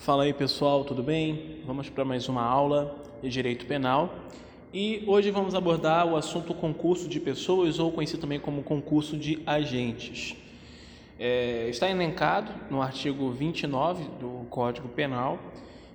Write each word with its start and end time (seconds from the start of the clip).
Fala 0.00 0.22
aí 0.22 0.32
pessoal, 0.32 0.82
tudo 0.82 1.02
bem? 1.02 1.58
Vamos 1.66 1.90
para 1.90 2.06
mais 2.06 2.26
uma 2.26 2.42
aula 2.42 2.96
de 3.22 3.28
Direito 3.28 3.66
Penal 3.66 4.10
e 4.72 5.04
hoje 5.06 5.30
vamos 5.30 5.54
abordar 5.54 6.06
o 6.06 6.16
assunto 6.16 6.54
concurso 6.54 7.06
de 7.06 7.20
pessoas 7.20 7.78
ou 7.78 7.92
conhecido 7.92 8.18
também 8.18 8.40
como 8.40 8.62
concurso 8.62 9.14
de 9.14 9.42
agentes. 9.44 10.34
É, 11.18 11.68
está 11.68 11.90
elencado 11.90 12.50
no 12.70 12.80
artigo 12.80 13.30
29 13.30 14.04
do 14.18 14.46
Código 14.48 14.88
Penal 14.88 15.38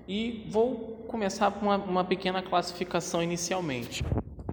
e 0.08 0.46
vou 0.52 1.04
começar 1.08 1.50
com 1.50 1.66
uma, 1.66 1.78
uma 1.78 2.04
pequena 2.04 2.44
classificação 2.44 3.24
inicialmente. 3.24 4.04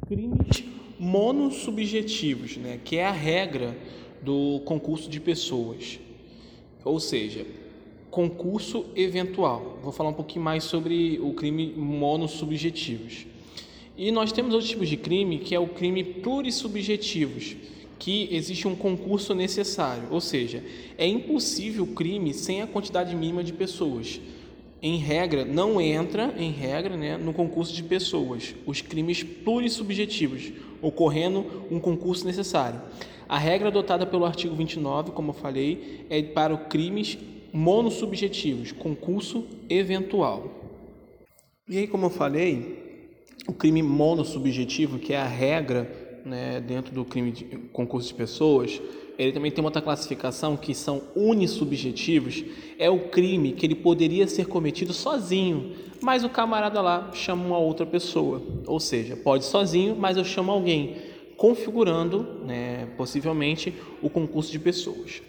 Crimes 0.08 0.64
monossubjetivos, 0.98 2.56
né, 2.56 2.80
que 2.82 2.96
é 2.96 3.06
a 3.06 3.12
regra 3.12 3.76
do 4.22 4.62
concurso 4.64 5.10
de 5.10 5.20
pessoas. 5.20 6.00
Ou 6.82 6.98
seja, 6.98 7.44
concurso 8.12 8.84
eventual. 8.94 9.78
Vou 9.82 9.90
falar 9.90 10.10
um 10.10 10.14
pouquinho 10.14 10.44
mais 10.44 10.64
sobre 10.64 11.18
o 11.22 11.32
crime 11.32 11.72
monossubjetivos. 11.74 13.26
E 13.96 14.12
nós 14.12 14.30
temos 14.30 14.52
outros 14.52 14.70
tipos 14.70 14.86
de 14.86 14.98
crime, 14.98 15.38
que 15.38 15.54
é 15.54 15.58
o 15.58 15.66
crime 15.66 16.04
plurissubjetivos, 16.04 17.56
que 17.98 18.28
existe 18.30 18.68
um 18.68 18.76
concurso 18.76 19.34
necessário, 19.34 20.08
ou 20.10 20.20
seja, 20.20 20.62
é 20.98 21.06
impossível 21.06 21.86
crime 21.86 22.34
sem 22.34 22.60
a 22.60 22.66
quantidade 22.66 23.16
mínima 23.16 23.42
de 23.42 23.54
pessoas. 23.54 24.20
Em 24.82 24.98
regra, 24.98 25.44
não 25.46 25.80
entra 25.80 26.34
em 26.36 26.50
regra 26.50 26.96
né, 26.96 27.16
no 27.16 27.32
concurso 27.32 27.72
de 27.72 27.82
pessoas 27.82 28.54
os 28.66 28.82
crimes 28.82 29.22
plurissubjetivos, 29.22 30.52
ocorrendo 30.82 31.46
um 31.70 31.80
concurso 31.80 32.26
necessário. 32.26 32.78
A 33.26 33.38
regra 33.38 33.68
adotada 33.68 34.04
pelo 34.04 34.26
artigo 34.26 34.54
29, 34.54 35.12
como 35.12 35.30
eu 35.30 35.34
falei, 35.34 36.04
é 36.10 36.22
para 36.22 36.54
crimes 36.58 37.16
monossubjetivos, 37.52 38.72
concurso 38.72 39.46
eventual. 39.68 40.50
E 41.68 41.78
aí, 41.78 41.86
como 41.86 42.06
eu 42.06 42.10
falei, 42.10 43.06
o 43.46 43.52
crime 43.52 43.82
monossubjetivo, 43.82 44.98
que 44.98 45.12
é 45.12 45.18
a 45.18 45.26
regra 45.26 46.20
né, 46.24 46.60
dentro 46.60 46.94
do 46.94 47.04
crime 47.04 47.32
de 47.32 47.44
concurso 47.72 48.08
de 48.08 48.14
pessoas, 48.14 48.80
ele 49.18 49.32
também 49.32 49.50
tem 49.50 49.62
outra 49.62 49.82
classificação 49.82 50.56
que 50.56 50.74
são 50.74 51.02
unissubjetivos, 51.14 52.44
é 52.78 52.88
o 52.88 53.08
crime 53.10 53.52
que 53.52 53.66
ele 53.66 53.74
poderia 53.74 54.26
ser 54.26 54.46
cometido 54.46 54.92
sozinho, 54.92 55.72
mas 56.00 56.24
o 56.24 56.30
camarada 56.30 56.80
lá 56.80 57.10
chama 57.12 57.44
uma 57.44 57.58
outra 57.58 57.84
pessoa, 57.84 58.42
ou 58.66 58.80
seja, 58.80 59.16
pode 59.16 59.44
sozinho, 59.44 59.94
mas 59.94 60.16
eu 60.16 60.24
chamo 60.24 60.50
alguém, 60.50 60.96
configurando, 61.36 62.22
né, 62.44 62.86
possivelmente, 62.96 63.74
o 64.00 64.08
concurso 64.08 64.50
de 64.50 64.58
pessoas. 64.58 65.22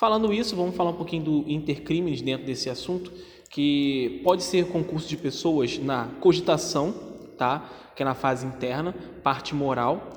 Falando 0.00 0.32
isso, 0.32 0.56
vamos 0.56 0.74
falar 0.74 0.92
um 0.92 0.96
pouquinho 0.96 1.22
do 1.24 1.44
intercrimes 1.46 2.22
dentro 2.22 2.46
desse 2.46 2.70
assunto, 2.70 3.12
que 3.50 4.22
pode 4.24 4.42
ser 4.42 4.68
concurso 4.68 5.06
de 5.06 5.14
pessoas 5.14 5.76
na 5.76 6.06
cogitação, 6.22 6.94
tá? 7.36 7.68
que 7.94 8.02
é 8.02 8.06
na 8.06 8.14
fase 8.14 8.46
interna, 8.46 8.94
parte 9.22 9.54
moral, 9.54 10.08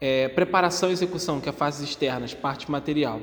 é, 0.00 0.26
preparação 0.28 0.88
e 0.88 0.92
execução, 0.94 1.38
que 1.38 1.50
é 1.50 1.50
a 1.50 1.52
fase 1.52 1.84
externas, 1.84 2.32
parte 2.32 2.70
material. 2.70 3.20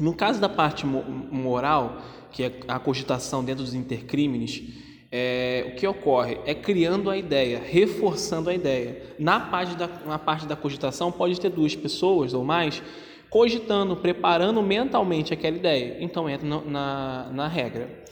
No 0.00 0.12
caso 0.16 0.40
da 0.40 0.48
parte 0.48 0.84
moral, 0.84 2.02
que 2.32 2.42
é 2.42 2.52
a 2.66 2.80
cogitação 2.80 3.44
dentro 3.44 3.62
dos 3.62 3.74
intercrimes, 3.74 4.64
é, 5.12 5.64
o 5.68 5.76
que 5.76 5.86
ocorre 5.86 6.40
é 6.44 6.56
criando 6.56 7.08
a 7.08 7.16
ideia, 7.16 7.62
reforçando 7.64 8.50
a 8.50 8.54
ideia. 8.54 9.14
Na 9.16 9.38
parte, 9.38 9.76
da, 9.76 9.86
na 10.04 10.18
parte 10.18 10.44
da 10.44 10.56
cogitação, 10.56 11.12
pode 11.12 11.40
ter 11.40 11.50
duas 11.50 11.76
pessoas 11.76 12.34
ou 12.34 12.42
mais 12.44 12.82
cogitando, 13.30 13.96
preparando 13.96 14.62
mentalmente 14.62 15.32
aquela 15.32 15.56
ideia. 15.56 15.96
Então 16.00 16.28
entra 16.28 16.46
na, 16.46 17.30
na 17.32 17.48
regra. 17.48 18.04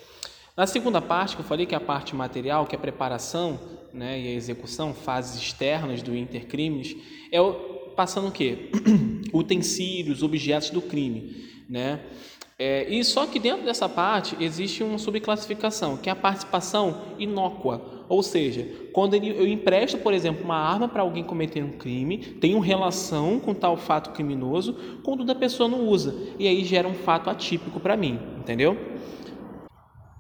Na 0.57 0.67
segunda 0.67 1.03
parte, 1.03 1.37
que 1.37 1.43
eu 1.43 1.47
falei 1.47 1.67
que 1.67 1.75
é 1.75 1.79
a 1.79 1.81
parte 1.81 2.17
material, 2.17 2.67
que 2.67 2.75
é 2.75 2.79
a 2.79 2.81
preparação 2.81 3.61
né, 3.93 4.19
e 4.19 4.29
a 4.29 4.33
execução, 4.33 4.95
fases 4.95 5.41
externas 5.41 6.03
do 6.03 6.17
intercrimes, 6.17 6.97
é 7.31 7.41
o, 7.41 7.53
passando 7.95 8.29
o 8.29 8.33
quê? 8.33 8.71
Utensílios, 9.35 10.23
objetos 10.23 10.71
do 10.71 10.81
crime. 10.81 11.45
Né? 11.69 12.01
É, 12.59 12.89
e 12.89 13.05
só 13.05 13.27
que 13.27 13.39
dentro 13.39 13.67
dessa 13.67 13.89
parte 13.89 14.35
existe 14.41 14.83
uma 14.83 14.99
subclassificação, 14.99 15.99
que 15.99 16.09
é 16.09 16.13
a 16.13 16.17
participação 16.17 17.03
inócua. 17.19 17.96
Ou 18.09 18.23
seja, 18.23 18.69
quando 18.93 19.15
eu 19.15 19.47
empresto, 19.47 19.99
por 19.99 20.13
exemplo, 20.13 20.45
uma 20.45 20.57
arma 20.57 20.89
para 20.89 21.03
alguém 21.03 21.25
cometer 21.25 21.63
um 21.63 21.73
crime, 21.73 22.19
tenho 22.19 22.59
relação 22.61 23.41
com 23.41 23.53
tal 23.53 23.77
fato 23.77 24.11
criminoso, 24.11 24.77
quando 25.03 25.31
a 25.31 25.35
pessoa 25.35 25.69
não 25.69 25.87
usa. 25.87 26.15
E 26.39 26.47
aí 26.47 26.65
gera 26.65 26.87
um 26.87 26.95
fato 26.95 27.29
atípico 27.29 27.81
para 27.81 27.97
mim, 27.97 28.19
entendeu? 28.39 28.77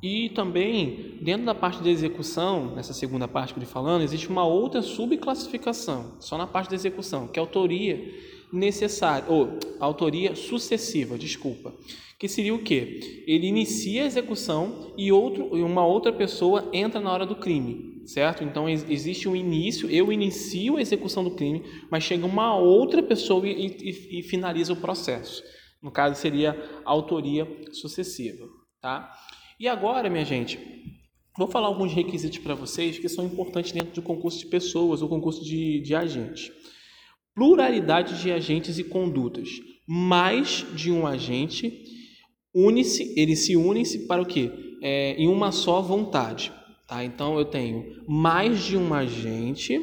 E 0.02 0.28
também, 0.30 1.18
dentro 1.22 1.46
da 1.46 1.54
parte 1.54 1.82
da 1.82 1.88
execução, 1.88 2.74
nessa 2.74 2.92
segunda 2.92 3.26
parte 3.26 3.54
que 3.54 3.58
eu 3.58 3.62
estou 3.62 3.82
falando, 3.82 4.02
existe 4.02 4.28
uma 4.28 4.44
outra 4.44 4.82
subclassificação, 4.82 6.12
só 6.20 6.36
na 6.36 6.46
parte 6.46 6.68
da 6.68 6.76
execução, 6.76 7.26
que 7.26 7.38
é 7.38 7.42
a 7.42 7.44
autoria 7.44 8.14
necessária, 8.52 9.28
ou 9.28 9.58
autoria 9.80 10.34
sucessiva, 10.34 11.18
desculpa 11.18 11.72
que 12.18 12.28
seria 12.28 12.54
o 12.54 12.62
quê? 12.62 13.24
Ele 13.26 13.46
inicia 13.46 14.02
a 14.02 14.06
execução 14.06 14.94
e 14.96 15.12
outro, 15.12 15.54
uma 15.54 15.86
outra 15.86 16.12
pessoa 16.12 16.68
entra 16.72 17.00
na 17.00 17.12
hora 17.12 17.26
do 17.26 17.36
crime, 17.36 18.06
certo? 18.06 18.42
Então 18.42 18.68
existe 18.68 19.28
um 19.28 19.36
início, 19.36 19.90
eu 19.90 20.10
inicio 20.10 20.76
a 20.76 20.80
execução 20.80 21.22
do 21.22 21.32
crime, 21.32 21.62
mas 21.90 22.04
chega 22.04 22.24
uma 22.24 22.56
outra 22.56 23.02
pessoa 23.02 23.46
e, 23.46 23.66
e, 23.66 24.20
e 24.20 24.22
finaliza 24.22 24.72
o 24.72 24.76
processo. 24.76 25.42
No 25.82 25.90
caso 25.90 26.18
seria 26.18 26.58
autoria 26.84 27.46
sucessiva, 27.72 28.46
tá? 28.80 29.12
E 29.60 29.68
agora, 29.68 30.08
minha 30.08 30.24
gente, 30.24 30.58
vou 31.36 31.48
falar 31.48 31.66
alguns 31.66 31.92
requisitos 31.92 32.38
para 32.38 32.54
vocês 32.54 32.98
que 32.98 33.10
são 33.10 33.26
importantes 33.26 33.72
dentro 33.72 33.92
do 33.92 34.02
concurso 34.02 34.38
de 34.38 34.46
pessoas 34.46 35.02
ou 35.02 35.08
concurso 35.08 35.44
de, 35.44 35.80
de 35.80 35.94
agentes. 35.94 36.50
Pluralidade 37.36 38.20
de 38.20 38.32
agentes 38.32 38.78
e 38.78 38.84
condutas. 38.84 39.50
Mais 39.86 40.66
de 40.74 40.90
um 40.90 41.06
agente 41.06 41.84
une-se, 42.54 43.12
eles 43.14 43.44
se 43.44 43.54
unem-se 43.54 44.06
para 44.06 44.22
o 44.22 44.26
quê? 44.26 44.50
É, 44.82 45.14
em 45.18 45.28
uma 45.28 45.52
só 45.52 45.82
vontade. 45.82 46.50
Tá? 46.88 47.04
Então 47.04 47.38
eu 47.38 47.44
tenho 47.44 47.84
mais 48.08 48.64
de 48.64 48.78
um 48.78 48.94
agente, 48.94 49.78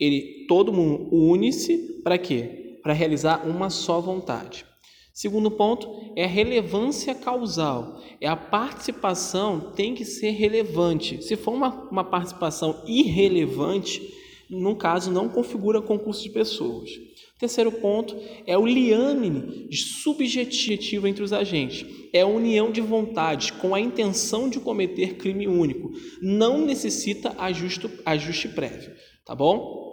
ele, 0.00 0.46
todo 0.48 0.72
mundo 0.72 1.08
une-se 1.14 2.02
para 2.02 2.18
quê? 2.18 2.80
Para 2.82 2.92
realizar 2.92 3.46
uma 3.48 3.70
só 3.70 4.00
vontade. 4.00 4.66
Segundo 5.14 5.50
ponto 5.50 6.12
é 6.16 6.24
a 6.24 6.28
relevância 6.28 7.14
causal. 7.14 8.02
É 8.20 8.26
a 8.26 8.36
participação 8.36 9.72
tem 9.76 9.94
que 9.94 10.04
ser 10.04 10.30
relevante. 10.30 11.22
Se 11.22 11.36
for 11.36 11.54
uma, 11.54 11.88
uma 11.88 12.04
participação 12.04 12.82
irrelevante, 12.86 14.02
no 14.48 14.76
caso 14.76 15.10
não 15.10 15.28
configura 15.28 15.82
concurso 15.82 16.22
de 16.22 16.30
pessoas. 16.30 16.90
Terceiro 17.38 17.70
ponto 17.70 18.16
é 18.46 18.56
o 18.56 18.64
liame 18.66 19.68
subjetivo 19.70 21.06
entre 21.06 21.22
os 21.22 21.32
agentes. 21.32 21.86
É 22.12 22.22
a 22.22 22.26
união 22.26 22.72
de 22.72 22.80
vontades 22.80 23.50
com 23.50 23.74
a 23.74 23.80
intenção 23.80 24.48
de 24.48 24.58
cometer 24.58 25.16
crime 25.16 25.46
único. 25.46 25.90
Não 26.22 26.64
necessita 26.64 27.34
ajuste, 27.36 27.90
ajuste 28.06 28.48
prévio, 28.48 28.92
tá 29.24 29.34
bom? 29.34 29.84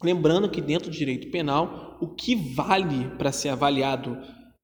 Lembrando 0.00 0.48
que 0.48 0.60
dentro 0.60 0.88
do 0.88 0.96
direito 0.96 1.30
penal, 1.32 1.98
o 2.00 2.06
que 2.06 2.36
vale 2.36 3.08
para 3.18 3.32
ser 3.32 3.48
avaliado, 3.48 4.16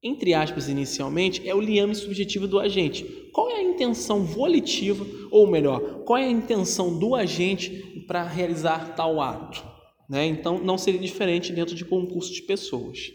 entre 0.04 0.34
aspas, 0.34 0.68
inicialmente, 0.68 1.48
é 1.48 1.54
o 1.54 1.60
liame 1.60 1.94
subjetivo 1.94 2.46
do 2.46 2.60
agente. 2.60 3.02
Qual 3.32 3.50
é 3.50 3.54
a 3.54 3.62
intenção 3.62 4.22
volitiva, 4.22 5.06
ou 5.30 5.46
melhor, 5.46 6.04
qual 6.04 6.18
é 6.18 6.26
a 6.26 6.30
intenção 6.30 6.98
do 6.98 7.14
agente 7.14 8.04
para 8.06 8.22
realizar 8.22 8.94
tal 8.94 9.18
ato? 9.18 9.64
Né? 10.06 10.26
Então, 10.26 10.58
não 10.58 10.76
seria 10.76 11.00
diferente 11.00 11.52
dentro 11.54 11.74
de 11.74 11.86
concurso 11.86 12.34
de 12.34 12.42
pessoas. 12.42 13.12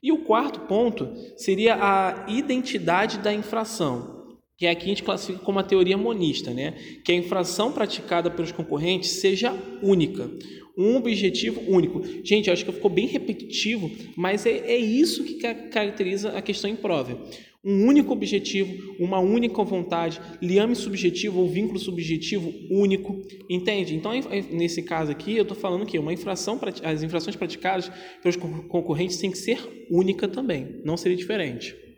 E 0.00 0.12
o 0.12 0.18
quarto 0.18 0.60
ponto 0.60 1.12
seria 1.36 1.74
a 1.74 2.24
identidade 2.28 3.18
da 3.18 3.34
infração, 3.34 4.21
que 4.62 4.66
aqui 4.68 4.84
a 4.84 4.88
gente 4.90 5.02
classifica 5.02 5.40
como 5.40 5.58
a 5.58 5.64
teoria 5.64 5.98
monista, 5.98 6.54
né? 6.54 6.74
que 7.02 7.10
a 7.10 7.16
infração 7.16 7.72
praticada 7.72 8.30
pelos 8.30 8.52
concorrentes 8.52 9.10
seja 9.10 9.52
única, 9.82 10.30
um 10.78 10.94
objetivo 10.94 11.60
único. 11.66 12.00
Gente, 12.22 12.48
acho 12.48 12.64
que 12.64 12.70
ficou 12.70 12.88
bem 12.88 13.08
repetitivo, 13.08 13.90
mas 14.16 14.46
é, 14.46 14.58
é 14.58 14.76
isso 14.76 15.24
que 15.24 15.34
caracteriza 15.34 16.30
a 16.30 16.40
questão 16.40 16.70
impróvia 16.70 17.18
um 17.64 17.86
único 17.86 18.12
objetivo, 18.12 18.96
uma 18.98 19.20
única 19.20 19.62
vontade, 19.62 20.20
liame 20.40 20.74
subjetivo 20.74 21.40
ou 21.40 21.48
vínculo 21.48 21.78
subjetivo 21.78 22.52
único, 22.68 23.22
entende? 23.48 23.94
Então, 23.94 24.10
nesse 24.50 24.82
caso 24.82 25.12
aqui, 25.12 25.36
eu 25.36 25.42
estou 25.42 25.56
falando 25.56 25.86
que 25.86 25.96
uma 25.96 26.12
infração, 26.12 26.58
as 26.82 27.04
infrações 27.04 27.36
praticadas 27.36 27.88
pelos 28.20 28.34
concorrentes 28.34 29.16
têm 29.18 29.30
que 29.30 29.38
ser 29.38 29.60
única 29.88 30.26
também, 30.26 30.80
não 30.84 30.96
seria 30.96 31.16
diferente. 31.16 31.91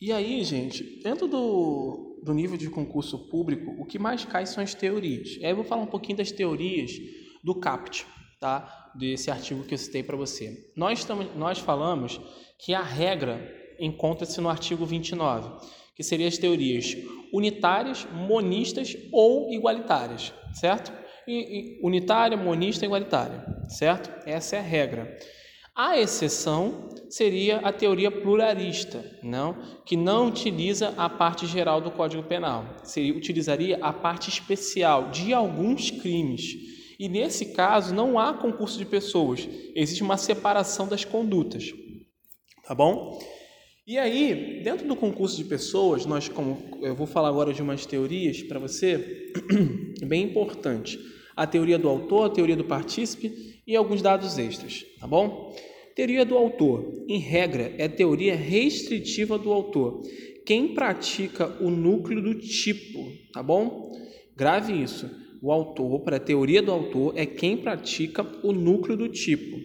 E 0.00 0.12
aí, 0.12 0.44
gente, 0.44 1.00
dentro 1.02 1.26
do, 1.26 2.20
do 2.22 2.32
nível 2.32 2.56
de 2.56 2.70
concurso 2.70 3.18
público, 3.28 3.74
o 3.80 3.84
que 3.84 3.98
mais 3.98 4.24
cai 4.24 4.46
são 4.46 4.62
as 4.62 4.74
teorias. 4.74 5.36
E 5.40 5.44
aí 5.44 5.50
eu 5.50 5.56
vou 5.56 5.64
falar 5.64 5.82
um 5.82 5.86
pouquinho 5.86 6.18
das 6.18 6.30
teorias 6.30 6.92
do 7.42 7.54
CAPT, 7.54 8.06
tá? 8.38 8.92
Desse 8.94 9.30
artigo 9.30 9.64
que 9.64 9.74
eu 9.74 9.78
citei 9.78 10.02
para 10.02 10.16
você. 10.16 10.72
Nós, 10.76 11.06
nós 11.34 11.58
falamos 11.58 12.20
que 12.58 12.74
a 12.74 12.82
regra 12.82 13.40
encontra-se 13.78 14.40
no 14.40 14.48
artigo 14.48 14.86
29, 14.86 15.66
que 15.96 16.02
seriam 16.02 16.28
as 16.28 16.38
teorias 16.38 16.96
unitárias, 17.32 18.06
monistas 18.12 18.96
ou 19.12 19.52
igualitárias, 19.52 20.32
certo? 20.52 20.92
unitária, 21.82 22.36
monista 22.36 22.84
e 22.84 22.86
igualitária, 22.86 23.44
certo? 23.68 24.10
Essa 24.26 24.56
é 24.56 24.58
a 24.60 24.62
regra. 24.62 25.18
A 25.78 25.96
exceção 25.96 26.88
seria 27.08 27.58
a 27.58 27.72
teoria 27.72 28.10
pluralista, 28.10 29.04
não, 29.22 29.56
que 29.86 29.96
não 29.96 30.26
utiliza 30.26 30.92
a 30.96 31.08
parte 31.08 31.46
geral 31.46 31.80
do 31.80 31.92
Código 31.92 32.24
Penal, 32.24 32.78
seria, 32.82 33.14
utilizaria 33.14 33.78
a 33.80 33.92
parte 33.92 34.28
especial 34.28 35.12
de 35.12 35.32
alguns 35.32 35.92
crimes. 35.92 36.42
E 36.98 37.08
nesse 37.08 37.52
caso 37.54 37.94
não 37.94 38.18
há 38.18 38.34
concurso 38.34 38.76
de 38.76 38.84
pessoas, 38.84 39.48
existe 39.72 40.02
uma 40.02 40.16
separação 40.16 40.88
das 40.88 41.04
condutas. 41.04 41.72
Tá 42.64 42.74
bom? 42.74 43.16
E 43.86 43.96
aí, 43.98 44.60
dentro 44.64 44.84
do 44.84 44.96
concurso 44.96 45.36
de 45.36 45.44
pessoas, 45.44 46.04
nós 46.04 46.28
como 46.28 46.80
eu 46.82 46.96
vou 46.96 47.06
falar 47.06 47.28
agora 47.28 47.54
de 47.54 47.62
umas 47.62 47.86
teorias 47.86 48.42
para 48.42 48.58
você, 48.58 49.32
bem 50.04 50.24
importante. 50.24 50.98
A 51.36 51.46
teoria 51.46 51.78
do 51.78 51.88
autor, 51.88 52.26
a 52.26 52.30
teoria 52.30 52.56
do 52.56 52.64
partícipe 52.64 53.57
e 53.68 53.76
alguns 53.76 54.00
dados 54.00 54.38
extras, 54.38 54.86
tá 54.98 55.06
bom? 55.06 55.54
Teoria 55.94 56.24
do 56.24 56.38
autor, 56.38 57.04
em 57.06 57.18
regra, 57.18 57.74
é 57.76 57.86
teoria 57.86 58.34
restritiva 58.34 59.36
do 59.36 59.52
autor. 59.52 60.00
Quem 60.46 60.68
pratica 60.68 61.54
o 61.60 61.68
núcleo 61.68 62.22
do 62.22 62.34
tipo, 62.36 63.12
tá 63.30 63.42
bom? 63.42 63.92
Grave 64.34 64.72
isso. 64.72 65.10
O 65.42 65.52
autor, 65.52 66.00
para 66.00 66.16
a 66.16 66.20
teoria 66.20 66.62
do 66.62 66.72
autor, 66.72 67.12
é 67.14 67.26
quem 67.26 67.58
pratica 67.58 68.26
o 68.42 68.52
núcleo 68.52 68.96
do 68.96 69.08
tipo. 69.08 69.58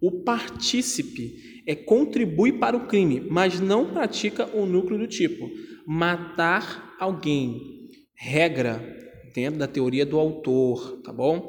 O 0.00 0.22
partícipe 0.22 1.62
é 1.66 1.74
contribui 1.74 2.54
para 2.54 2.76
o 2.76 2.86
crime, 2.86 3.20
mas 3.28 3.60
não 3.60 3.92
pratica 3.92 4.48
o 4.56 4.64
núcleo 4.64 4.98
do 4.98 5.06
tipo. 5.06 5.50
Matar 5.86 6.96
alguém. 6.98 7.90
Regra 8.14 8.80
dentro 9.34 9.58
da 9.58 9.66
teoria 9.66 10.06
do 10.06 10.18
autor, 10.18 11.02
tá 11.02 11.12
bom? 11.12 11.46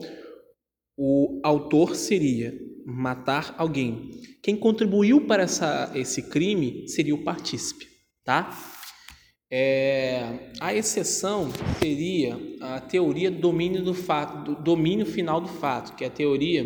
O 1.03 1.39
autor 1.41 1.95
seria 1.95 2.53
matar 2.85 3.55
alguém. 3.57 4.11
Quem 4.39 4.55
contribuiu 4.55 5.21
para 5.21 5.41
essa, 5.41 5.91
esse 5.95 6.29
crime 6.29 6.87
seria 6.87 7.15
o 7.15 7.23
partícipe, 7.23 7.87
tá? 8.23 8.55
É, 9.49 10.51
a 10.59 10.75
exceção 10.75 11.49
seria 11.79 12.37
a 12.61 12.79
teoria 12.79 13.31
do 13.31 13.39
domínio 13.39 13.83
do 13.83 13.95
fato, 13.95 14.53
do 14.53 14.61
domínio 14.61 15.07
final 15.07 15.41
do 15.41 15.47
fato, 15.47 15.95
que 15.95 16.03
é 16.03 16.07
a 16.07 16.11
teoria 16.11 16.63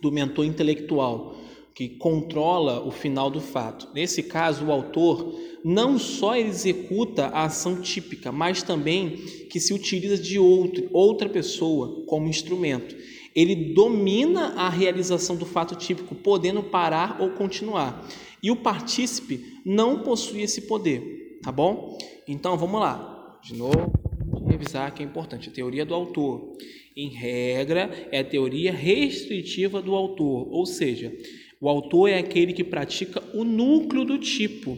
do 0.00 0.10
mentor 0.10 0.46
intelectual, 0.46 1.36
que 1.74 1.90
controla 1.90 2.82
o 2.82 2.90
final 2.90 3.28
do 3.28 3.42
fato. 3.42 3.86
Nesse 3.94 4.22
caso, 4.22 4.64
o 4.64 4.72
autor 4.72 5.38
não 5.62 5.98
só 5.98 6.36
executa 6.36 7.26
a 7.26 7.44
ação 7.44 7.82
típica, 7.82 8.32
mas 8.32 8.62
também 8.62 9.10
que 9.50 9.60
se 9.60 9.74
utiliza 9.74 10.16
de 10.16 10.38
outro, 10.38 10.88
outra 10.90 11.28
pessoa 11.28 12.06
como 12.06 12.30
instrumento 12.30 12.96
ele 13.34 13.74
domina 13.74 14.54
a 14.56 14.68
realização 14.68 15.36
do 15.36 15.46
fato 15.46 15.74
típico, 15.74 16.14
podendo 16.14 16.62
parar 16.62 17.20
ou 17.20 17.30
continuar. 17.30 18.08
E 18.42 18.50
o 18.50 18.56
partícipe 18.56 19.60
não 19.64 20.00
possui 20.00 20.42
esse 20.42 20.62
poder, 20.62 21.38
tá 21.42 21.52
bom? 21.52 21.96
Então 22.26 22.56
vamos 22.56 22.80
lá, 22.80 23.38
de 23.42 23.54
novo, 23.54 23.92
revisar 24.46 24.92
que 24.94 25.02
é 25.02 25.06
importante. 25.06 25.48
A 25.48 25.52
teoria 25.52 25.84
do 25.84 25.94
autor, 25.94 26.56
em 26.96 27.08
regra, 27.08 28.08
é 28.10 28.20
a 28.20 28.24
teoria 28.24 28.72
restritiva 28.72 29.80
do 29.80 29.94
autor, 29.94 30.48
ou 30.50 30.66
seja, 30.66 31.12
o 31.60 31.68
autor 31.68 32.08
é 32.08 32.18
aquele 32.18 32.52
que 32.52 32.64
pratica 32.64 33.22
o 33.34 33.44
núcleo 33.44 34.04
do 34.04 34.18
tipo 34.18 34.76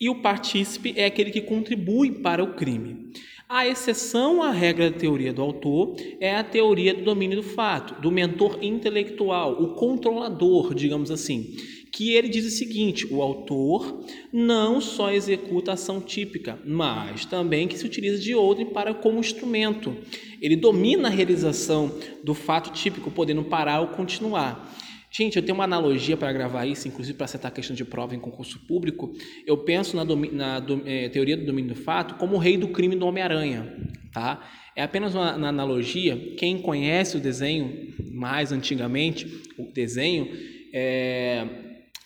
e 0.00 0.08
o 0.08 0.16
partícipe 0.22 0.94
é 0.96 1.06
aquele 1.06 1.30
que 1.30 1.40
contribui 1.40 2.10
para 2.12 2.42
o 2.42 2.54
crime. 2.54 3.12
A 3.48 3.66
exceção 3.66 4.42
à 4.42 4.50
regra 4.50 4.90
da 4.90 4.98
teoria 4.98 5.32
do 5.32 5.40
autor 5.40 5.96
é 6.20 6.36
a 6.36 6.44
teoria 6.44 6.92
do 6.92 7.02
domínio 7.02 7.38
do 7.38 7.42
fato, 7.42 8.00
do 8.00 8.10
mentor 8.10 8.58
intelectual, 8.60 9.62
o 9.62 9.74
controlador, 9.74 10.74
digamos 10.74 11.10
assim, 11.10 11.56
que 11.90 12.12
ele 12.12 12.28
diz 12.28 12.44
o 12.44 12.50
seguinte: 12.50 13.06
o 13.10 13.22
autor 13.22 14.04
não 14.30 14.80
só 14.82 15.10
executa 15.10 15.70
a 15.70 15.74
ação 15.74 16.00
típica, 16.00 16.58
mas 16.64 17.24
também 17.24 17.66
que 17.66 17.78
se 17.78 17.86
utiliza 17.86 18.22
de 18.22 18.34
outra 18.34 18.66
para 18.66 18.92
como 18.92 19.18
instrumento. 19.18 19.96
Ele 20.42 20.54
domina 20.54 21.08
a 21.08 21.10
realização 21.10 21.90
do 22.22 22.34
fato 22.34 22.70
típico, 22.72 23.10
podendo 23.10 23.44
parar 23.44 23.80
ou 23.80 23.88
continuar. 23.88 24.76
Gente, 25.10 25.36
eu 25.36 25.42
tenho 25.42 25.54
uma 25.54 25.64
analogia 25.64 26.16
para 26.16 26.32
gravar 26.32 26.66
isso, 26.66 26.86
inclusive 26.86 27.16
para 27.16 27.24
acertar 27.24 27.50
a 27.50 27.54
questão 27.54 27.74
de 27.74 27.84
prova 27.84 28.14
em 28.14 28.20
concurso 28.20 28.58
público. 28.66 29.12
Eu 29.46 29.56
penso 29.56 29.96
na, 29.96 30.04
na 30.04 30.62
é, 30.84 31.08
teoria 31.08 31.36
do 31.36 31.46
domínio 31.46 31.74
do 31.74 31.80
fato 31.80 32.16
como 32.16 32.36
o 32.36 32.38
rei 32.38 32.58
do 32.58 32.68
crime 32.68 32.94
do 32.94 33.06
Homem-Aranha, 33.06 33.74
tá? 34.12 34.46
É 34.76 34.82
apenas 34.82 35.14
uma, 35.14 35.34
uma, 35.34 35.48
analogia. 35.48 36.34
Quem 36.36 36.60
conhece 36.60 37.16
o 37.16 37.20
desenho 37.20 37.94
mais 38.12 38.52
antigamente, 38.52 39.26
o 39.58 39.72
desenho, 39.72 40.28
é, 40.74 41.46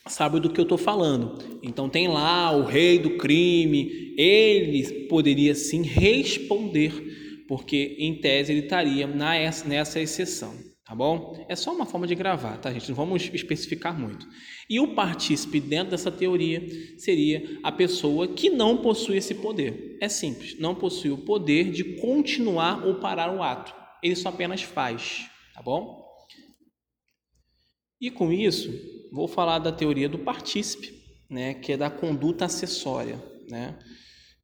sabe 0.06 0.38
do 0.38 0.50
que 0.50 0.60
eu 0.60 0.64
estou 0.64 0.78
falando. 0.78 1.58
Então 1.60 1.88
tem 1.88 2.06
lá 2.06 2.56
o 2.56 2.62
rei 2.62 3.00
do 3.00 3.16
crime, 3.16 4.14
ele 4.16 5.06
poderia 5.08 5.56
sim 5.56 5.82
responder, 5.82 6.92
porque 7.48 7.96
em 7.98 8.14
tese 8.14 8.52
ele 8.52 8.60
estaria 8.60 9.08
na, 9.08 9.32
nessa 9.66 10.00
exceção 10.00 10.71
tá 10.92 10.96
bom? 10.96 11.42
É 11.48 11.56
só 11.56 11.72
uma 11.72 11.86
forma 11.86 12.06
de 12.06 12.14
gravar, 12.14 12.58
tá, 12.58 12.70
gente? 12.70 12.90
Não 12.90 12.94
vamos 12.94 13.22
especificar 13.32 13.98
muito. 13.98 14.28
E 14.68 14.78
o 14.78 14.94
partícipe 14.94 15.58
dentro 15.58 15.92
dessa 15.92 16.12
teoria 16.12 16.62
seria 16.98 17.58
a 17.62 17.72
pessoa 17.72 18.28
que 18.28 18.50
não 18.50 18.76
possui 18.76 19.16
esse 19.16 19.34
poder. 19.36 19.96
É 20.02 20.08
simples, 20.10 20.58
não 20.58 20.74
possui 20.74 21.10
o 21.10 21.16
poder 21.16 21.70
de 21.70 21.96
continuar 21.98 22.86
ou 22.86 22.96
parar 22.96 23.34
o 23.34 23.42
ato. 23.42 23.74
Ele 24.02 24.14
só 24.14 24.28
apenas 24.28 24.60
faz, 24.60 25.30
tá 25.54 25.62
bom? 25.62 26.04
E 27.98 28.10
com 28.10 28.30
isso, 28.30 28.70
vou 29.10 29.26
falar 29.26 29.60
da 29.60 29.72
teoria 29.72 30.10
do 30.10 30.18
partícipe, 30.18 30.92
né, 31.30 31.54
que 31.54 31.72
é 31.72 31.76
da 31.78 31.88
conduta 31.88 32.44
acessória, 32.44 33.18
né? 33.48 33.78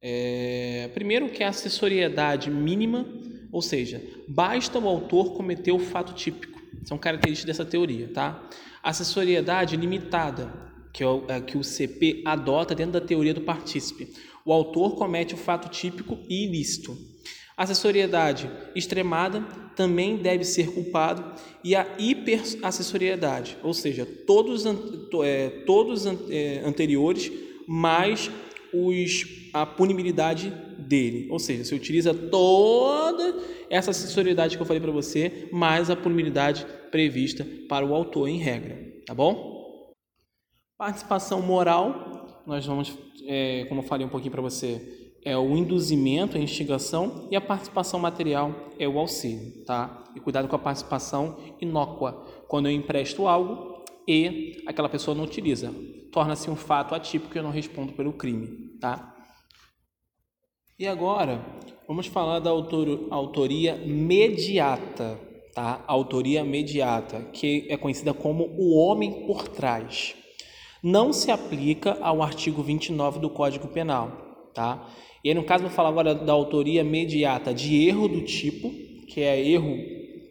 É, 0.01 0.89
primeiro 0.95 1.29
que 1.29 1.43
é 1.43 1.45
a 1.45 1.49
assessoriedade 1.49 2.49
mínima 2.49 3.05
ou 3.51 3.61
seja, 3.61 4.01
basta 4.27 4.77
o 4.79 4.87
autor 4.87 5.33
cometer 5.33 5.71
o 5.71 5.79
fato 5.79 6.13
típico. 6.13 6.59
São 6.83 6.97
características 6.97 7.57
dessa 7.57 7.69
teoria, 7.69 8.07
tá? 8.13 8.47
Assessoriedade 8.81 9.75
limitada, 9.75 10.51
que 10.93 11.03
é 11.03 11.07
é, 11.27 11.41
que 11.41 11.57
o 11.57 11.63
CP 11.63 12.21
adota 12.25 12.73
dentro 12.75 12.93
da 12.93 13.01
teoria 13.01 13.33
do 13.33 13.41
partícipe. 13.41 14.13
O 14.45 14.53
autor 14.53 14.95
comete 14.95 15.33
o 15.33 15.37
fato 15.37 15.69
típico 15.69 16.17
e 16.27 16.45
ilícito. 16.45 16.97
Assessoriedade 17.57 18.49
extremada 18.73 19.41
também 19.75 20.15
deve 20.15 20.45
ser 20.45 20.71
culpado 20.71 21.23
e 21.61 21.75
a 21.75 21.85
hiperassessoriedade, 21.97 23.57
ou 23.61 23.73
seja, 23.73 24.05
todos, 24.05 24.63
é, 25.23 25.49
todos 25.65 26.05
é, 26.05 26.61
anteriores 26.65 27.31
mais 27.67 28.31
os, 28.73 29.49
a 29.53 29.65
punibilidade 29.65 30.49
dele. 30.77 31.27
Ou 31.29 31.39
seja, 31.39 31.63
você 31.63 31.75
utiliza 31.75 32.13
toda 32.13 33.35
essa 33.69 33.91
acessoriedade 33.91 34.55
que 34.55 34.61
eu 34.61 34.65
falei 34.65 34.81
para 34.81 34.91
você, 34.91 35.47
mais 35.51 35.89
a 35.89 35.95
punibilidade 35.95 36.65
prevista 36.91 37.45
para 37.67 37.85
o 37.85 37.93
autor 37.93 38.27
em 38.27 38.37
regra. 38.37 38.77
Tá 39.05 39.13
bom? 39.13 39.93
Participação 40.77 41.41
moral, 41.41 42.43
nós 42.45 42.65
vamos, 42.65 42.97
é, 43.27 43.65
como 43.67 43.81
eu 43.81 43.85
falei 43.85 44.05
um 44.05 44.09
pouquinho 44.09 44.31
para 44.31 44.41
você, 44.41 45.11
é 45.23 45.37
o 45.37 45.55
induzimento, 45.57 46.37
a 46.37 46.39
instigação, 46.39 47.27
e 47.29 47.35
a 47.35 47.41
participação 47.41 47.99
material 47.99 48.69
é 48.79 48.87
o 48.87 48.97
auxílio, 48.97 49.65
tá? 49.65 50.05
E 50.15 50.19
cuidado 50.19 50.47
com 50.47 50.55
a 50.55 50.59
participação 50.59 51.37
inócua, 51.59 52.25
quando 52.47 52.67
eu 52.67 52.71
empresto 52.71 53.27
algo 53.27 53.83
e 54.07 54.63
aquela 54.65 54.87
pessoa 54.87 55.15
não 55.15 55.25
utiliza 55.25 55.73
torna-se 56.11 56.49
um 56.49 56.55
fato 56.55 56.95
atípico 56.95 57.35
e 57.35 57.39
eu 57.39 57.43
não 57.43 57.51
respondo 57.51 57.93
pelo 57.93 58.13
crime, 58.13 58.77
tá? 58.79 59.15
E 60.77 60.87
agora, 60.87 61.45
vamos 61.87 62.07
falar 62.07 62.39
da 62.39 62.49
autor, 62.49 63.07
autoria 63.11 63.75
mediata, 63.75 65.19
tá? 65.53 65.83
Autoria 65.87 66.43
mediata, 66.43 67.21
que 67.33 67.67
é 67.69 67.75
conhecida 67.75 68.13
como 68.13 68.45
o 68.57 68.77
homem 68.77 69.25
por 69.27 69.47
trás. 69.47 70.15
Não 70.81 71.11
se 71.11 71.31
aplica 71.31 71.97
ao 72.01 72.23
artigo 72.23 72.63
29 72.63 73.19
do 73.19 73.29
Código 73.29 73.67
Penal, 73.67 74.49
tá? 74.53 74.89
E 75.23 75.29
aí, 75.29 75.35
no 75.35 75.43
caso, 75.43 75.65
vou 75.65 75.71
falar 75.71 75.89
agora 75.89 76.15
da 76.15 76.31
autoria 76.31 76.83
mediata 76.83 77.53
de 77.53 77.85
erro 77.85 78.07
do 78.07 78.21
tipo, 78.21 78.71
que 79.05 79.19
é 79.19 79.45
erro 79.45 79.75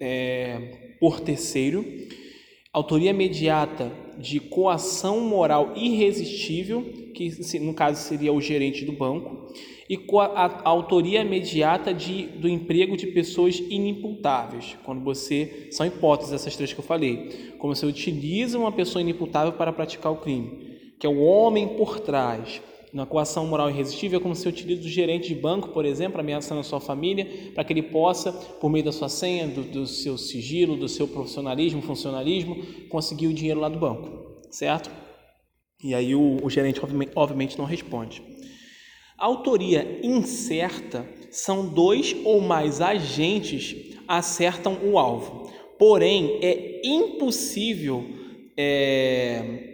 é, 0.01 0.97
por 0.99 1.21
terceiro, 1.21 1.85
autoria 2.73 3.13
mediata 3.13 3.93
de 4.19 4.41
coação 4.41 5.21
moral 5.21 5.73
irresistível, 5.77 6.83
que 7.15 7.31
no 7.61 7.73
caso 7.73 8.03
seria 8.03 8.33
o 8.33 8.41
gerente 8.41 8.85
do 8.85 8.93
banco, 8.93 9.49
e 9.89 9.97
com 9.97 10.21
a, 10.21 10.61
autoria 10.65 11.23
imediata 11.23 11.95
de, 11.95 12.27
do 12.27 12.49
emprego 12.49 12.97
de 12.97 13.07
pessoas 13.07 13.59
inimputáveis, 13.59 14.77
quando 14.85 15.03
você 15.03 15.69
são 15.71 15.87
hipóteses 15.87 16.35
essas 16.35 16.55
três 16.55 16.73
que 16.73 16.81
eu 16.81 16.85
falei, 16.85 17.55
como 17.59 17.75
você 17.75 17.87
utiliza 17.87 18.59
uma 18.59 18.73
pessoa 18.73 19.01
inimputável 19.01 19.53
para 19.55 19.73
praticar 19.73 20.13
o 20.13 20.17
crime, 20.17 20.79
que 20.99 21.07
é 21.07 21.11
o 21.11 21.21
homem 21.21 21.69
por 21.69 22.01
trás, 22.01 22.61
Na 22.93 23.05
coação 23.05 23.47
moral 23.47 23.71
irresistível 23.71 24.19
é 24.19 24.23
como 24.23 24.35
se 24.35 24.49
utiliza 24.49 24.83
o 24.83 24.89
gerente 24.89 25.29
de 25.29 25.35
banco, 25.35 25.69
por 25.69 25.85
exemplo, 25.85 26.21
ameaçando 26.21 26.61
a 26.61 26.65
sua 26.65 26.81
família, 26.81 27.53
para 27.55 27.63
que 27.63 27.73
ele 27.73 27.83
possa, 27.83 28.33
por 28.33 28.71
meio 28.71 28.85
da 28.85 28.93
sua 28.93 29.09
senha, 29.09 29.47
do, 29.47 29.63
do 29.63 29.87
seu 29.87 30.17
sigilo, 30.17 30.77
do 30.77 30.89
seu 30.89 31.07
profissionalismo, 31.07 31.83
funcionalismo, 31.83 32.57
conseguir 32.89 33.27
o 33.27 33.35
dinheiro 33.35 33.61
lá 33.61 33.69
do 33.69 33.79
banco, 33.79 34.43
certo? 34.51 34.91
E 35.83 35.95
aí 35.95 36.15
o, 36.15 36.39
o 36.43 36.51
gerente 36.51 36.81
obviamente 37.15 37.59
não 37.59 37.65
responde. 37.65 38.23
Autoria 39.19 40.01
incerta 40.03 41.07
são 41.31 41.69
dois 41.69 42.17
ou 42.25 42.41
mais 42.41 42.81
agentes 42.81 43.97
acertam 44.07 44.79
o 44.83 44.99
alvo. 44.99 45.51
Porém, 45.79 46.39
é 46.43 46.81
impossível 46.85 48.05
é, 48.57 49.68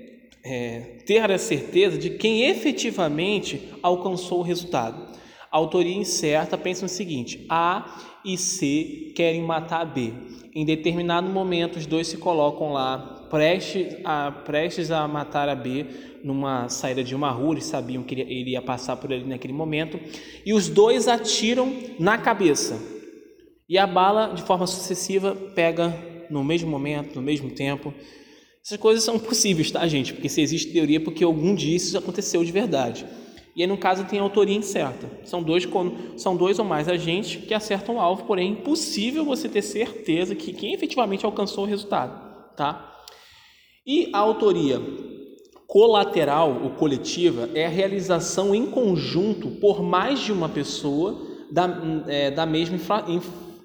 é, 0.44 0.98
ter 1.06 1.30
a 1.30 1.38
certeza 1.38 1.96
de 1.96 2.10
quem 2.10 2.44
efetivamente 2.44 3.70
alcançou 3.82 4.40
o 4.40 4.42
resultado. 4.42 5.14
A 5.50 5.56
autoria 5.56 5.94
incerta 5.94 6.58
pensa 6.58 6.82
no 6.82 6.88
seguinte: 6.88 7.46
A 7.48 8.00
e 8.24 8.36
C 8.36 9.12
querem 9.14 9.42
matar 9.42 9.84
B. 9.86 10.12
Em 10.54 10.64
determinado 10.64 11.28
momento, 11.28 11.76
os 11.76 11.86
dois 11.86 12.06
se 12.06 12.18
colocam 12.18 12.72
lá, 12.72 13.26
prestes 13.30 13.96
a, 14.04 14.30
prestes 14.30 14.90
a 14.90 15.08
matar 15.08 15.48
a 15.48 15.54
B, 15.54 15.86
numa 16.22 16.68
saída 16.68 17.02
de 17.02 17.14
uma 17.14 17.30
rua, 17.30 17.54
eles 17.54 17.66
sabiam 17.66 18.02
que 18.02 18.14
ele 18.14 18.50
ia 18.50 18.62
passar 18.62 18.96
por 18.96 19.12
ali 19.12 19.24
naquele 19.24 19.52
momento, 19.52 19.98
e 20.44 20.52
os 20.52 20.68
dois 20.68 21.08
atiram 21.08 21.72
na 21.98 22.16
cabeça. 22.18 22.80
E 23.68 23.76
a 23.78 23.86
bala, 23.86 24.32
de 24.34 24.42
forma 24.42 24.66
sucessiva, 24.66 25.34
pega 25.54 25.92
no 26.30 26.44
mesmo 26.44 26.70
momento, 26.70 27.16
no 27.16 27.22
mesmo 27.22 27.50
tempo, 27.50 27.92
essas 28.64 28.78
coisas 28.78 29.04
são 29.04 29.18
possíveis, 29.18 29.70
tá, 29.70 29.86
gente? 29.86 30.14
Porque 30.14 30.28
se 30.28 30.40
existe 30.40 30.72
teoria, 30.72 30.98
porque 30.98 31.22
algum 31.22 31.54
dia 31.54 31.76
isso 31.76 31.98
aconteceu 31.98 32.42
de 32.42 32.50
verdade. 32.50 33.04
E 33.54 33.60
aí, 33.60 33.68
no 33.68 33.76
caso, 33.76 34.04
tem 34.04 34.18
autoria 34.18 34.56
incerta. 34.56 35.06
São 35.22 35.42
dois, 35.42 35.68
são 36.16 36.34
dois 36.34 36.58
ou 36.58 36.64
mais 36.64 36.88
agentes 36.88 37.44
que 37.44 37.52
acertam 37.52 37.96
o 37.96 38.00
alvo, 38.00 38.24
porém 38.24 38.48
é 38.48 38.52
impossível 38.52 39.22
você 39.22 39.50
ter 39.50 39.60
certeza 39.60 40.34
que 40.34 40.54
quem 40.54 40.72
efetivamente 40.72 41.26
alcançou 41.26 41.64
o 41.64 41.66
resultado, 41.66 42.54
tá? 42.56 43.02
E 43.86 44.08
a 44.14 44.18
autoria 44.18 44.80
colateral 45.66 46.62
ou 46.62 46.70
coletiva 46.70 47.50
é 47.54 47.66
a 47.66 47.68
realização 47.68 48.54
em 48.54 48.70
conjunto 48.70 49.50
por 49.60 49.82
mais 49.82 50.20
de 50.20 50.32
uma 50.32 50.48
pessoa 50.48 51.20
da, 51.50 51.68
é, 52.08 52.30
da 52.30 52.46
mesma 52.46 52.76
infra, 52.76 53.04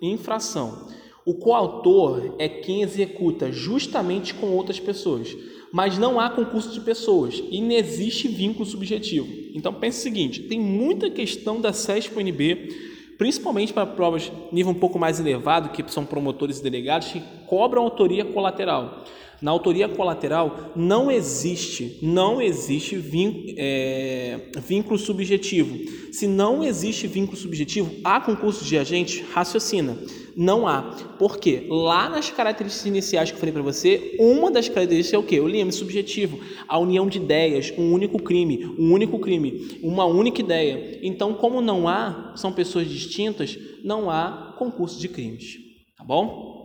infração. 0.01 0.89
O 1.25 1.33
coautor 1.33 2.35
é 2.39 2.47
quem 2.47 2.81
executa 2.81 3.51
justamente 3.51 4.33
com 4.33 4.47
outras 4.47 4.79
pessoas, 4.79 5.35
mas 5.71 5.97
não 5.97 6.19
há 6.19 6.29
concurso 6.29 6.71
de 6.73 6.81
pessoas 6.81 7.43
e 7.51 7.61
não 7.61 7.71
existe 7.71 8.27
vínculo 8.27 8.65
subjetivo. 8.65 9.27
Então 9.53 9.73
pense 9.73 9.99
o 9.99 10.03
seguinte: 10.03 10.43
tem 10.43 10.59
muita 10.59 11.09
questão 11.09 11.61
da 11.61 11.73
SESP-UNB, 11.73 13.15
principalmente 13.17 13.73
para 13.73 13.85
provas 13.85 14.31
nível 14.51 14.71
um 14.71 14.79
pouco 14.79 14.97
mais 14.97 15.19
elevado, 15.19 15.69
que 15.69 15.91
são 15.91 16.05
promotores 16.05 16.59
e 16.59 16.63
delegados, 16.63 17.09
que 17.09 17.21
cobram 17.47 17.83
autoria 17.83 18.25
colateral. 18.25 19.03
Na 19.41 19.51
autoria 19.51 19.87
colateral 19.87 20.71
não 20.75 21.09
existe, 21.09 21.97
não 22.01 22.41
existe 22.41 22.97
vínculo, 22.97 23.53
é, 23.57 24.39
vínculo 24.65 24.97
subjetivo. 24.97 25.77
Se 26.11 26.27
não 26.27 26.63
existe 26.63 27.07
vínculo 27.07 27.37
subjetivo, 27.37 27.91
há 28.03 28.19
concurso 28.19 28.65
de 28.65 28.77
agente? 28.77 29.23
Raciocina. 29.31 29.97
Não 30.35 30.67
há. 30.67 30.81
Por 31.17 31.37
quê? 31.37 31.65
Lá 31.69 32.09
nas 32.09 32.29
características 32.29 32.85
iniciais 32.85 33.29
que 33.29 33.35
eu 33.35 33.39
falei 33.39 33.53
para 33.53 33.61
você, 33.61 34.15
uma 34.19 34.51
das 34.51 34.67
características 34.67 35.13
é 35.13 35.17
o 35.17 35.27
quê? 35.27 35.39
O 35.39 35.45
leme 35.45 35.71
subjetivo, 35.71 36.39
a 36.67 36.77
união 36.77 37.07
de 37.07 37.17
ideias, 37.17 37.73
um 37.77 37.93
único 37.93 38.21
crime, 38.21 38.65
um 38.77 38.91
único 38.91 39.19
crime, 39.19 39.79
uma 39.81 40.05
única 40.05 40.41
ideia. 40.41 40.99
Então, 41.01 41.33
como 41.33 41.61
não 41.61 41.87
há, 41.87 42.33
são 42.35 42.51
pessoas 42.51 42.87
distintas, 42.87 43.57
não 43.83 44.09
há 44.09 44.55
concurso 44.57 44.99
de 44.99 45.07
crimes. 45.07 45.57
Tá 45.97 46.03
bom? 46.03 46.58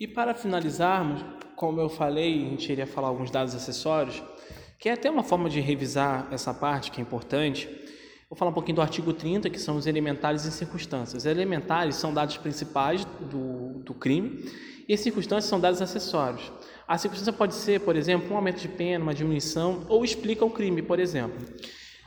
E 0.00 0.08
para 0.08 0.32
finalizarmos, 0.32 1.22
como 1.54 1.78
eu 1.78 1.90
falei, 1.90 2.46
a 2.46 2.48
gente 2.48 2.72
iria 2.72 2.86
falar 2.86 3.08
alguns 3.08 3.30
dados 3.30 3.54
acessórios, 3.54 4.22
que 4.78 4.88
é 4.88 4.92
até 4.92 5.10
uma 5.10 5.22
forma 5.22 5.50
de 5.50 5.60
revisar 5.60 6.26
essa 6.30 6.54
parte 6.54 6.90
que 6.90 7.02
é 7.02 7.04
importante. 7.04 7.68
Vou 8.26 8.34
falar 8.34 8.50
um 8.50 8.54
pouquinho 8.54 8.76
do 8.76 8.80
artigo 8.80 9.12
30, 9.12 9.50
que 9.50 9.58
são 9.58 9.76
os 9.76 9.86
elementares 9.86 10.46
e 10.46 10.52
circunstâncias. 10.52 11.26
Elementares 11.26 11.96
são 11.96 12.14
dados 12.14 12.38
principais 12.38 13.04
do, 13.04 13.80
do 13.80 13.92
crime 13.92 14.42
e 14.88 14.94
as 14.94 15.00
circunstâncias 15.00 15.50
são 15.50 15.60
dados 15.60 15.82
acessórios. 15.82 16.50
A 16.88 16.96
circunstância 16.96 17.34
pode 17.34 17.54
ser, 17.54 17.80
por 17.80 17.94
exemplo, 17.94 18.32
um 18.32 18.36
aumento 18.36 18.62
de 18.62 18.68
pena, 18.68 19.04
uma 19.04 19.12
diminuição 19.12 19.84
ou 19.86 20.02
explica 20.02 20.42
o 20.46 20.50
crime, 20.50 20.80
por 20.80 20.98
exemplo. 20.98 21.44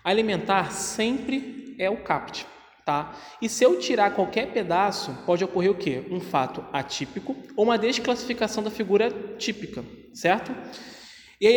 A 0.03 0.11
elementar 0.11 0.71
sempre 0.71 1.75
é 1.77 1.91
o 1.91 1.97
caput 1.97 2.47
tá? 2.85 3.17
E 3.41 3.47
se 3.47 3.63
eu 3.63 3.79
tirar 3.79 4.11
qualquer 4.11 4.51
pedaço, 4.51 5.13
pode 5.25 5.43
ocorrer 5.43 5.71
o 5.71 5.75
quê? 5.75 6.03
Um 6.09 6.19
fato 6.19 6.63
atípico 6.71 7.35
ou 7.55 7.63
uma 7.63 7.77
desclassificação 7.77 8.63
da 8.63 8.69
figura 8.69 9.09
típica, 9.37 9.83
certo? 10.13 10.53
E 11.39 11.47
a 11.47 11.51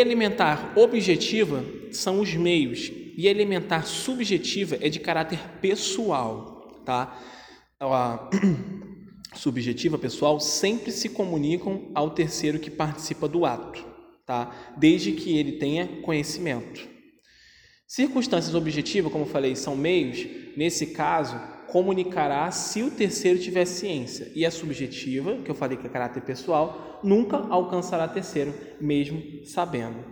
objetiva 0.74 1.64
são 1.92 2.20
os 2.20 2.34
meios 2.34 2.90
e 3.16 3.28
a 3.28 3.82
subjetiva 3.82 4.76
é 4.80 4.88
de 4.88 4.98
caráter 4.98 5.38
pessoal, 5.60 6.82
tá? 6.84 7.18
A 7.78 8.30
subjetiva 9.34 9.98
pessoal 9.98 10.40
sempre 10.40 10.90
se 10.90 11.08
comunicam 11.08 11.90
ao 11.94 12.10
terceiro 12.10 12.58
que 12.58 12.70
participa 12.70 13.28
do 13.28 13.44
ato, 13.44 13.84
tá? 14.24 14.74
Desde 14.76 15.12
que 15.12 15.38
ele 15.38 15.52
tenha 15.52 15.86
conhecimento. 16.02 16.95
Circunstâncias 17.86 18.54
objetivas, 18.54 19.12
como 19.12 19.26
falei, 19.26 19.54
são 19.54 19.76
meios, 19.76 20.26
nesse 20.56 20.88
caso, 20.88 21.38
comunicará 21.68 22.50
se 22.50 22.82
o 22.82 22.90
terceiro 22.90 23.38
tiver 23.38 23.64
ciência. 23.64 24.30
E 24.34 24.44
a 24.44 24.50
subjetiva, 24.50 25.36
que 25.36 25.50
eu 25.50 25.54
falei 25.54 25.76
que 25.76 25.86
é 25.86 25.90
caráter 25.90 26.22
pessoal, 26.22 27.00
nunca 27.04 27.36
alcançará 27.36 28.08
terceiro, 28.08 28.52
mesmo 28.80 29.22
sabendo. 29.44 30.04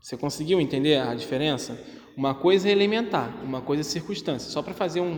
Você 0.00 0.16
conseguiu 0.16 0.60
entender 0.60 0.96
a 0.96 1.14
diferença? 1.14 1.80
Uma 2.16 2.34
coisa 2.34 2.68
é 2.68 2.72
elementar, 2.72 3.42
uma 3.42 3.60
coisa 3.60 3.80
é 3.80 3.84
circunstância. 3.84 4.50
Só 4.50 4.62
para 4.62 4.74
fazer 4.74 5.00
um, 5.00 5.14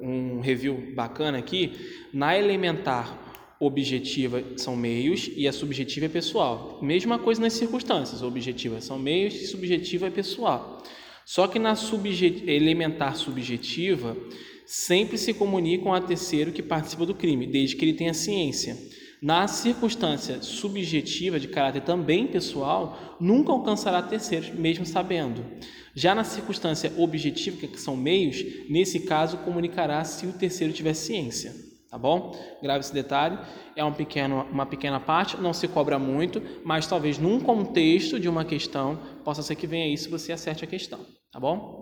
um, 0.00 0.36
um 0.36 0.40
review 0.40 0.94
bacana 0.94 1.38
aqui, 1.38 1.72
na 2.14 2.38
elementar 2.38 3.27
objetiva 3.60 4.42
são 4.56 4.76
meios 4.76 5.30
e 5.34 5.48
a 5.48 5.52
subjetiva 5.52 6.06
é 6.06 6.08
pessoal. 6.08 6.78
Mesma 6.80 7.18
coisa 7.18 7.40
nas 7.40 7.54
circunstâncias, 7.54 8.22
objetiva 8.22 8.80
são 8.80 8.98
meios 8.98 9.34
e 9.34 9.46
subjetiva 9.46 10.06
é 10.06 10.10
pessoal. 10.10 10.82
Só 11.24 11.46
que 11.46 11.58
na 11.58 11.74
subjet... 11.74 12.48
elementar 12.48 13.16
subjetiva 13.16 14.16
sempre 14.64 15.18
se 15.18 15.34
comunicam 15.34 15.92
a 15.92 16.00
terceiro 16.00 16.52
que 16.52 16.62
participa 16.62 17.04
do 17.04 17.14
crime, 17.14 17.46
desde 17.46 17.74
que 17.74 17.84
ele 17.84 17.94
tenha 17.94 18.14
ciência. 18.14 18.76
Na 19.20 19.48
circunstância 19.48 20.40
subjetiva 20.40 21.40
de 21.40 21.48
caráter 21.48 21.82
também 21.82 22.28
pessoal, 22.28 23.16
nunca 23.20 23.50
alcançará 23.50 24.00
terceiros, 24.00 24.50
mesmo 24.50 24.86
sabendo. 24.86 25.44
Já 25.94 26.14
na 26.14 26.22
circunstância 26.22 26.92
objetiva, 26.96 27.66
que 27.66 27.80
são 27.80 27.96
meios, 27.96 28.44
nesse 28.68 29.00
caso 29.00 29.38
comunicará 29.38 30.04
se 30.04 30.26
o 30.26 30.32
terceiro 30.32 30.72
tiver 30.72 30.94
ciência 30.94 31.67
tá 31.90 31.98
bom? 31.98 32.32
Grave 32.62 32.80
esse 32.80 32.92
detalhe, 32.92 33.38
é 33.74 33.84
um 33.84 33.92
pequeno, 33.92 34.46
uma 34.50 34.66
pequena 34.66 35.00
parte, 35.00 35.36
não 35.36 35.52
se 35.52 35.66
cobra 35.68 35.98
muito, 35.98 36.42
mas 36.64 36.86
talvez 36.86 37.18
num 37.18 37.40
contexto 37.40 38.18
de 38.18 38.28
uma 38.28 38.44
questão 38.44 38.98
possa 39.24 39.42
ser 39.42 39.56
que 39.56 39.66
venha 39.66 39.86
isso 39.86 40.04
se 40.04 40.10
você 40.10 40.32
acerte 40.32 40.64
a 40.64 40.68
questão, 40.68 41.00
tá 41.30 41.38
bom? 41.40 41.77